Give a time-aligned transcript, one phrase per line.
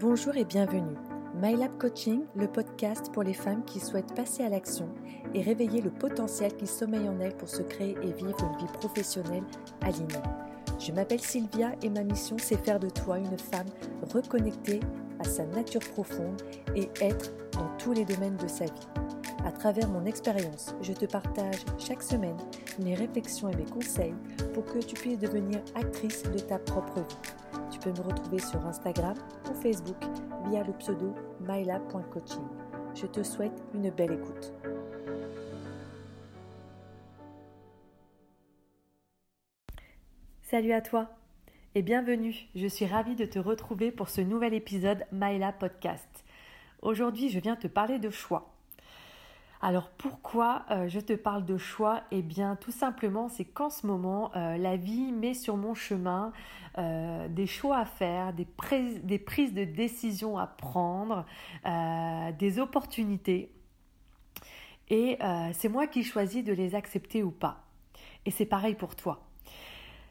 [0.00, 0.96] Bonjour et bienvenue.
[1.42, 4.88] MyLab Coaching, le podcast pour les femmes qui souhaitent passer à l'action
[5.34, 8.72] et réveiller le potentiel qui sommeille en elles pour se créer et vivre une vie
[8.72, 9.44] professionnelle
[9.82, 10.22] alignée.
[10.78, 13.66] Je m'appelle Sylvia et ma mission c'est faire de toi une femme
[14.14, 14.80] reconnectée
[15.18, 16.40] à sa nature profonde
[16.74, 18.88] et être dans tous les domaines de sa vie.
[19.44, 22.38] À travers mon expérience, je te partage chaque semaine
[22.82, 24.14] mes réflexions et mes conseils
[24.54, 27.39] pour que tu puisses devenir actrice de ta propre vie.
[27.82, 29.16] Peux me retrouver sur Instagram
[29.50, 29.96] ou Facebook
[30.48, 32.46] via le pseudo myla.coaching.
[32.94, 34.52] Je te souhaite une belle écoute.
[40.42, 41.08] Salut à toi
[41.74, 42.34] et bienvenue.
[42.54, 46.24] Je suis ravie de te retrouver pour ce nouvel épisode Myla Podcast.
[46.82, 48.49] Aujourd'hui, je viens te parler de choix.
[49.62, 52.00] Alors pourquoi euh, je te parle de choix?
[52.10, 56.32] Eh bien tout simplement c'est qu'en ce moment euh, la vie met sur mon chemin
[56.78, 58.46] euh, des choix à faire, des,
[59.02, 61.26] des, prises de décision à prendre,
[62.38, 63.52] des opportunités.
[64.88, 65.18] Et
[65.52, 67.64] c'est moi qui choisis de les accepter ou pas.
[68.26, 69.20] Et c'est pareil pour toi.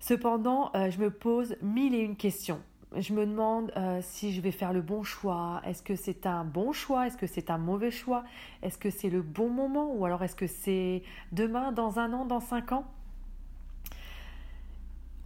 [0.00, 2.60] Cependant, je me pose mille et une questions
[2.96, 5.60] je me demande euh, si je vais faire le bon choix.
[5.64, 7.06] Est-ce que c'est un bon choix?
[7.06, 8.24] Est-ce que c'est un mauvais choix?
[8.62, 9.92] Est-ce que c'est le bon moment?
[9.94, 12.86] Ou alors est-ce que c'est demain, dans un an, dans cinq ans?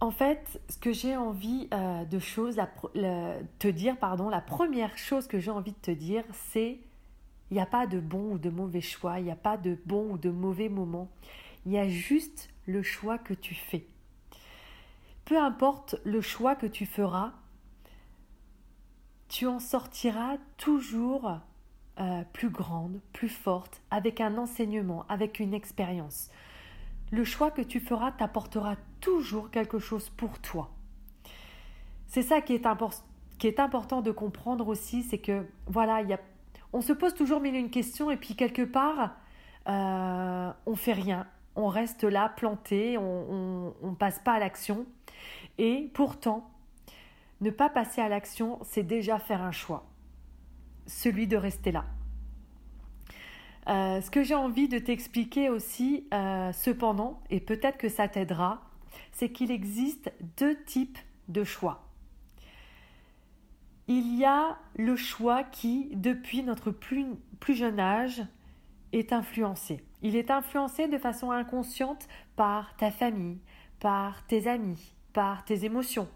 [0.01, 2.19] En fait, ce que j'ai envie euh, de
[3.59, 6.79] te dire, pardon, la première chose que j'ai envie de te dire, c'est
[7.51, 9.77] il n'y a pas de bon ou de mauvais choix, il n'y a pas de
[9.85, 11.09] bon ou de mauvais moment.
[11.65, 13.87] Il y a juste le choix que tu fais.
[15.25, 17.33] Peu importe le choix que tu feras,
[19.29, 21.39] tu en sortiras toujours
[21.99, 26.29] euh, plus grande, plus forte, avec un enseignement, avec une expérience.
[27.11, 30.71] Le choix que tu feras t'apportera toujours quelque chose pour toi.
[32.07, 32.65] C'est ça qui est,
[33.59, 36.19] important de comprendre aussi, c'est que voilà, y a,
[36.73, 39.15] on se pose toujours mille une questions et puis quelque part,
[39.67, 44.87] euh, on fait rien, on reste là planté, on ne passe pas à l'action.
[45.59, 46.49] Et pourtant,
[47.41, 49.85] ne pas passer à l'action, c'est déjà faire un choix,
[50.87, 51.85] celui de rester là.
[53.67, 58.61] Euh, ce que j'ai envie de t'expliquer aussi, euh, cependant, et peut-être que ça t'aidera,
[59.11, 60.97] c'est qu'il existe deux types
[61.27, 61.85] de choix.
[63.87, 67.05] Il y a le choix qui, depuis notre plus,
[67.39, 68.23] plus jeune âge,
[68.91, 69.83] est influencé.
[70.01, 73.39] Il est influencé de façon inconsciente par ta famille,
[73.79, 76.07] par tes amis, par tes émotions.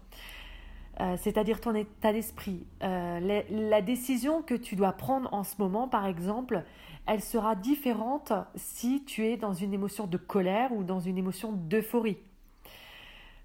[1.00, 2.64] Euh, c'est-à-dire ton état d'esprit.
[2.82, 6.62] Euh, la décision que tu dois prendre en ce moment, par exemple,
[7.06, 11.52] elle sera différente si tu es dans une émotion de colère ou dans une émotion
[11.52, 12.18] d'euphorie.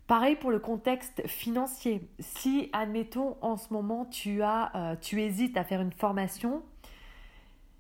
[0.06, 2.08] Pareil pour le contexte financier.
[2.20, 6.64] Si, admettons, en ce moment, tu, as, euh, tu hésites à faire une formation,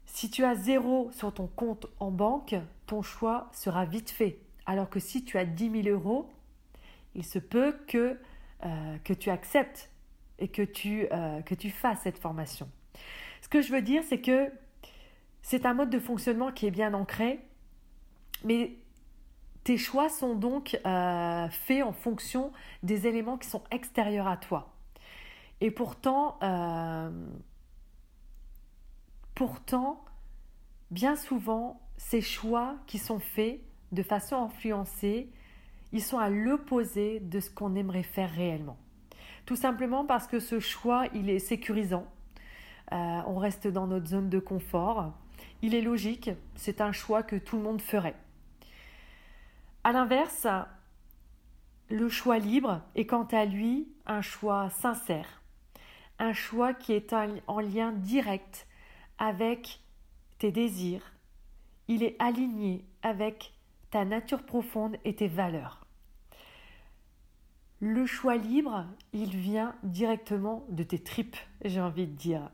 [0.06, 2.56] si tu as zéro sur ton compte en banque,
[2.88, 4.40] ton choix sera vite fait.
[4.66, 6.30] Alors que si tu as 10 000 euros,
[7.16, 8.20] il se peut que
[8.66, 9.90] euh, que tu acceptes
[10.38, 12.70] et que tu, euh, que tu fasses cette formation.
[13.42, 14.52] Ce que je veux dire, c'est que
[15.42, 17.40] c'est un mode de fonctionnement qui est bien ancré,
[18.44, 18.74] mais
[19.64, 22.52] tes choix sont donc euh, faits en fonction
[22.84, 24.74] des éléments qui sont extérieurs à toi.
[25.62, 26.38] Et pourtant,
[29.36, 30.04] pourtant,
[30.92, 33.60] bien souvent, ces choix qui sont faits
[33.92, 35.30] de façon influencée
[35.92, 38.78] ils sont à l'opposé de ce qu'on aimerait faire réellement.
[39.46, 42.06] Tout simplement parce que ce choix, il est sécurisant.
[42.92, 45.14] Euh, on reste dans notre zone de confort.
[45.62, 48.16] Il est logique, c'est un choix que tout le monde ferait.
[49.84, 50.48] A l'inverse,
[51.90, 55.42] le choix libre est quant à lui un choix sincère,
[56.20, 57.14] un choix qui est
[57.48, 58.68] en lien direct
[59.18, 59.82] avec
[60.38, 61.14] tes désirs.
[61.88, 63.54] Il est aligné avec
[63.92, 65.86] ta nature profonde et tes valeurs.
[67.82, 72.50] Le choix libre, il vient directement de tes tripes, j'ai envie de dire.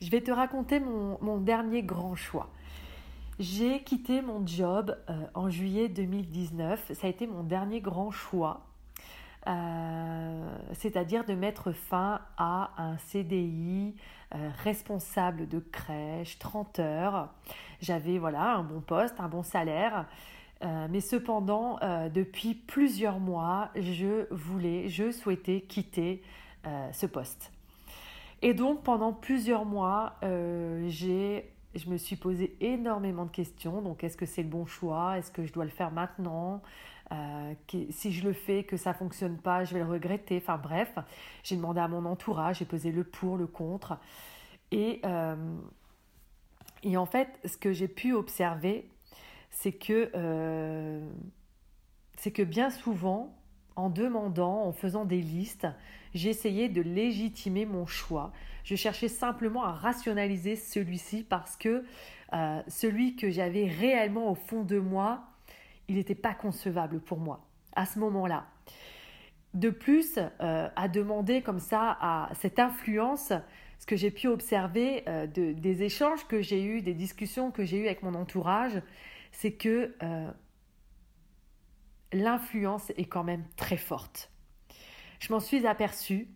[0.00, 2.50] Je vais te raconter mon, dernier grand choix.
[3.38, 6.92] J'ai quitté mon job euh, en juillet 2019.
[6.94, 8.66] Ça a été mon dernier grand choix.
[9.46, 13.94] Euh, c'est-à-dire de mettre fin à un CDI
[14.34, 17.28] euh, responsable de crèche, 30 heures.
[17.80, 20.06] J'avais voilà un bon poste, un bon salaire.
[20.62, 21.78] Euh, mais cependant,
[22.12, 26.22] depuis plusieurs mois, je voulais, je souhaitais quitter
[26.92, 27.50] ce poste.
[28.42, 33.80] Et donc pendant plusieurs mois, je me suis posé énormément de questions.
[33.80, 35.18] Donc, est-ce que c'est le bon choix?
[35.18, 36.62] Est-ce que je dois le faire maintenant?
[37.12, 37.54] Euh,
[37.90, 40.36] si je le fais, que ça fonctionne pas, je vais le regretter.
[40.36, 40.94] Enfin bref,
[41.42, 43.98] j'ai demandé à mon entourage, j'ai pesé le pour, le contre.
[44.70, 45.56] Et, euh,
[46.82, 48.88] et en fait, ce que j'ai pu observer,
[49.50, 51.00] c'est que, euh,
[52.16, 53.36] c'est que bien souvent,
[53.74, 55.66] en demandant, en faisant des listes,
[56.14, 58.32] j'essayais de légitimer mon choix.
[58.62, 61.84] Je cherchais simplement à rationaliser celui-ci parce que
[62.68, 65.29] celui que j'avais réellement au fond de moi,
[65.90, 67.44] il n'était pas concevable pour moi
[67.74, 68.46] à ce moment-là.
[69.54, 73.32] De plus, euh, à demander comme ça à cette influence,
[73.80, 77.64] ce que j'ai pu observer euh, de, des échanges que j'ai eus, des discussions que
[77.64, 78.80] j'ai eues avec mon entourage,
[79.32, 80.30] c'est que euh,
[82.12, 84.30] l'influence est quand même très forte.
[85.18, 86.28] Je m'en suis aperçue.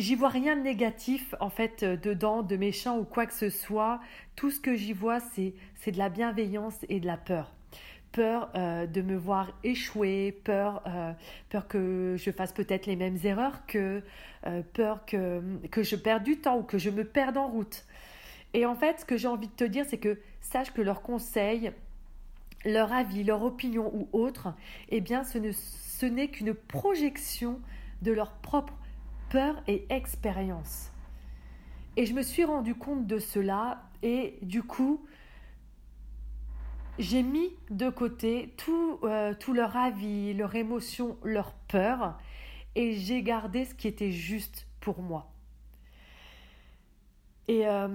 [0.00, 4.00] J'y vois rien de négatif en fait dedans, de méchant ou quoi que ce soit.
[4.34, 7.52] Tout ce que j'y vois, c'est de la bienveillance et de la peur.
[8.10, 11.12] Peur euh, de me voir échouer, peur, euh,
[11.50, 14.02] peur que je fasse peut-être les mêmes erreurs que,
[14.46, 17.84] euh, peur que, que je perde du temps ou que je me perde en route.
[18.54, 21.02] Et en fait, ce que j'ai envie de te dire, c'est que sache que leurs
[21.02, 21.72] conseils,
[22.64, 24.54] leur avis, leur opinion ou autre,
[24.88, 27.60] eh bien, ce n'est ce qu'une projection
[28.00, 28.79] de leur propre
[29.30, 30.92] peur et expérience.
[31.96, 35.04] Et je me suis rendu compte de cela et du coup,
[36.98, 42.18] j'ai mis de côté tout, euh, tout leur avis, leur émotion, leur peur
[42.74, 45.30] et j'ai gardé ce qui était juste pour moi.
[47.48, 47.88] Et, euh,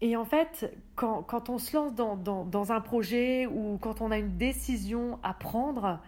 [0.00, 4.10] et en fait, quand, quand, on se lance dans, dans, un projet ou quand on
[4.10, 6.00] a une décision à prendre,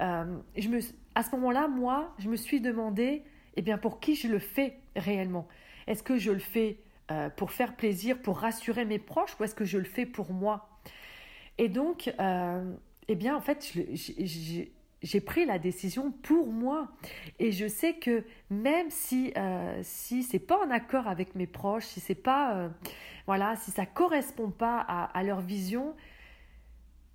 [0.00, 0.80] euh, je me,
[1.14, 3.24] à ce moment-là, moi, je me suis demandé,
[3.58, 5.48] eh bien, pour qui je le fais réellement?
[5.88, 6.76] Est-ce que je le fais
[7.10, 10.32] euh, pour faire plaisir, pour rassurer mes proches, ou est-ce que je le fais pour
[10.32, 10.68] moi?
[11.58, 12.72] Et donc, euh,
[13.08, 13.72] eh bien, en fait,
[15.02, 16.86] j'ai pris la décision pour moi.
[17.40, 21.86] Et je sais que même si euh, si c'est pas en accord avec mes proches,
[21.86, 22.70] si c'est pas
[23.26, 25.96] voilà, si ça correspond pas à leur vision,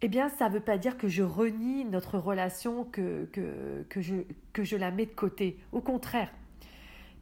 [0.05, 3.29] eh bien, ça ne veut pas dire que je renie notre relation, que,
[3.95, 5.57] je, la mets de côté.
[5.71, 6.29] Au contraire,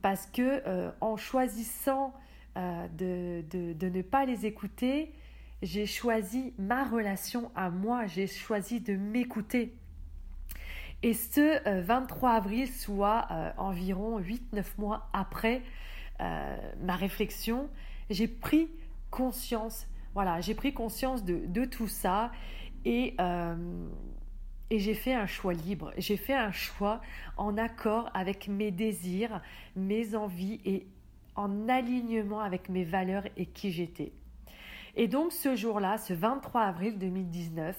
[0.01, 2.11] parce que euh, en choisissant
[2.57, 5.13] euh, de, ne pas les écouter,
[5.61, 9.75] j'ai choisi ma relation à moi, j'ai choisi de m'écouter.
[11.03, 15.61] Et ce 23 euh, avril, soit environ 8-9 mois après
[16.19, 17.69] ma réflexion,
[18.09, 18.71] j'ai pris
[19.11, 19.85] conscience,
[20.15, 22.31] voilà, j'ai pris conscience de tout ça
[22.85, 23.87] et, euh,
[24.69, 25.93] et j'ai fait un choix libre.
[25.97, 27.01] J'ai fait un choix
[27.37, 29.41] en accord avec mes désirs,
[29.75, 30.87] mes envies et
[31.35, 34.13] en alignement avec mes valeurs et qui j'étais.
[34.95, 37.77] Et donc ce jour-là, ce 23 avril 2019,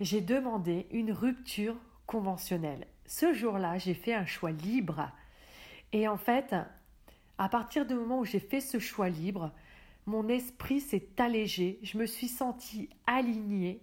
[0.00, 1.76] j'ai demandé une rupture
[2.06, 2.86] conventionnelle.
[3.06, 5.10] Ce jour-là, j'ai fait un choix libre.
[5.92, 6.54] Et en fait,
[7.38, 9.52] à partir du moment où j'ai fait ce choix libre,
[10.06, 13.80] mon esprit s'est allégé, je me suis sentie alignée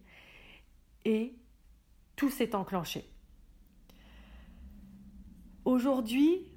[1.06, 1.36] et
[2.16, 3.10] tout s'est enclenché.
[5.66, 6.48] Aujourd'hui,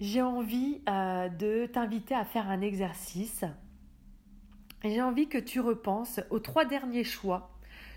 [0.00, 3.44] j'ai envie euh, de t'inviter à faire un exercice.
[4.84, 7.50] J'ai envie que tu repenses aux trois derniers choix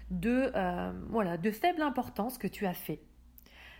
[0.09, 3.01] de, euh, faible importance que tu as fait.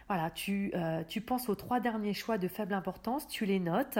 [0.07, 4.00] Voilà, tu, euh, tu penses aux trois derniers choix de faible importance, tu les notes.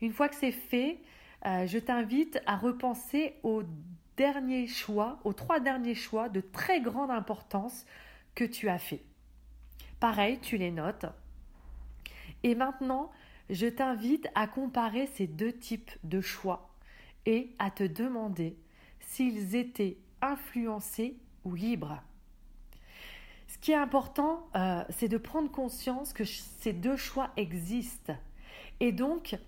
[0.00, 0.98] Une fois que c'est fait,
[1.44, 3.62] je t'invite à repenser aux
[4.20, 7.86] derniers choix, aux trois derniers choix de très grande importance
[8.34, 9.02] que tu as fait.
[9.98, 11.06] Pareil, tu les notes.
[12.42, 13.10] Et maintenant,
[13.48, 16.68] je t'invite à comparer ces deux types de choix
[17.24, 18.58] et à te demander
[19.00, 22.02] s'ils étaient influencés ou libres.
[23.48, 28.14] Ce qui est important, euh, c'est de prendre conscience que ces deux choix existent.
[28.80, 29.38] Et donc,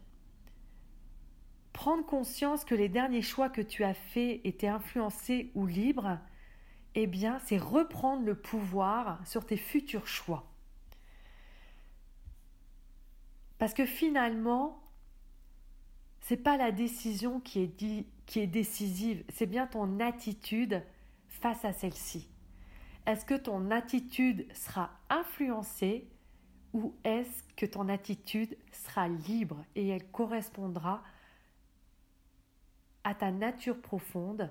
[1.83, 6.17] prendre conscience que les derniers choix que tu as faits étaient influencés ou libres,
[6.95, 10.47] eh bien, c'est reprendre le pouvoir sur tes futurs choix.
[13.59, 14.81] Parce que finalement,
[16.21, 20.85] c'est pas la décision qui est, qui est décisive, c'est bien ton attitude
[21.27, 22.29] face à celle-ci.
[23.07, 26.07] Est-ce que ton attitude sera influencée
[26.75, 31.03] ou est-ce que ton attitude sera libre et elle correspondra
[33.05, 34.51] à ta nature profonde,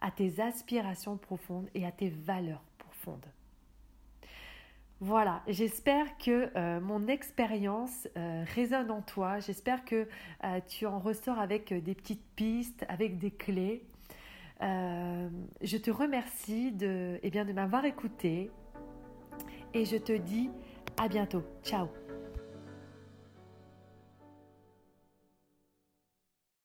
[0.00, 3.26] à tes aspirations profondes et à tes valeurs profondes.
[5.00, 10.06] Voilà, j'espère que euh, mon expérience euh, résonne en toi, j'espère que
[10.44, 13.84] euh, tu en ressors avec des petites pistes, avec des clés.
[14.60, 18.52] Je te remercie de, eh de m'avoir écouté
[19.74, 20.50] et je te dis
[20.96, 21.42] à bientôt.
[21.64, 21.88] Ciao